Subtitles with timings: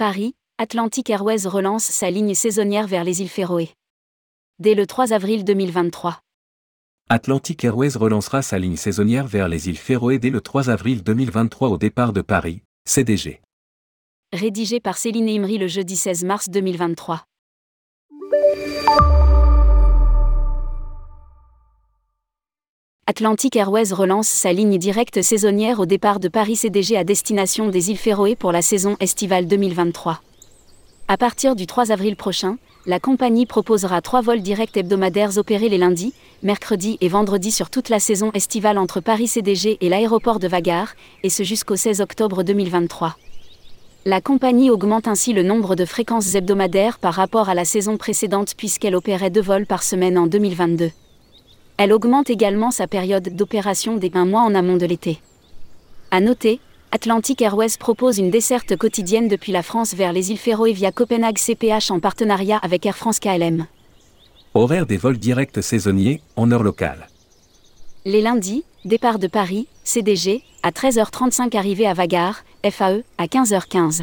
[0.00, 3.68] Paris, Atlantic Airways relance sa ligne saisonnière vers les îles Féroé.
[4.58, 6.22] Dès le 3 avril 2023.
[7.10, 11.68] Atlantic Airways relancera sa ligne saisonnière vers les îles Féroé dès le 3 avril 2023
[11.68, 13.42] au départ de Paris, CDG.
[14.32, 17.26] Rédigé par Céline Imri le jeudi 16 mars 2023.
[23.10, 27.90] Atlantic Airways relance sa ligne directe saisonnière au départ de Paris CDG à destination des
[27.90, 30.20] îles Féroé pour la saison estivale 2023.
[31.08, 35.76] À partir du 3 avril prochain, la compagnie proposera trois vols directs hebdomadaires opérés les
[35.76, 40.46] lundis, mercredis et vendredis sur toute la saison estivale entre Paris CDG et l'aéroport de
[40.46, 43.16] Vagar, et ce jusqu'au 16 octobre 2023.
[44.04, 48.54] La compagnie augmente ainsi le nombre de fréquences hebdomadaires par rapport à la saison précédente
[48.56, 50.92] puisqu'elle opérait deux vols par semaine en 2022.
[51.82, 55.18] Elle augmente également sa période d'opération des un mois en amont de l'été.
[56.10, 56.60] À noter,
[56.92, 61.38] Atlantic Airways propose une desserte quotidienne depuis la France vers les îles Féroé via Copenhague
[61.38, 63.66] CPH en partenariat avec Air France KLM.
[64.52, 67.08] Horaire des vols directs saisonniers, en heure locale.
[68.04, 74.02] Les lundis, départ de Paris, CDG, à 13h35 arrivée à Vagar, FAE, à 15h15.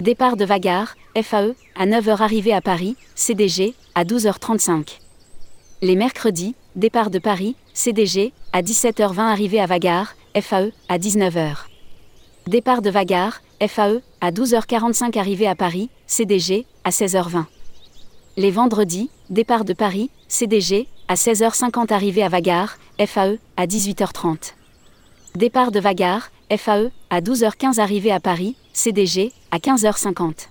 [0.00, 4.98] Départ de Vagar, FAE, à 9h arrivée à Paris, CDG, à 12h35.
[5.80, 11.56] Les mercredis, départ de Paris, CDG, à 17h20 arrivée à Vagar, FAE, à 19h.
[12.46, 17.44] Départ de Vagar, FAE, à 12h45 arrivée à Paris, CDG, à 16h20.
[18.36, 24.54] Les vendredis, départ de Paris, CDG, à 16h50 arrivée à Vagar, FAE, à 18h30.
[25.34, 30.48] Départ de Vagar, FAE, à 12h15 arrivée à Paris, CDG, à 15h50.